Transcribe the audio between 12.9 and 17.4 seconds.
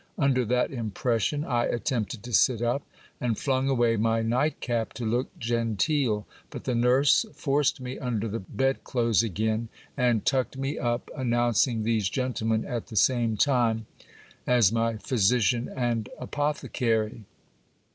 same time, as my physician and apothecary.